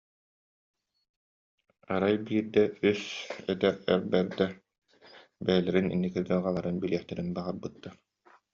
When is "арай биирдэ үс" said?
1.93-3.01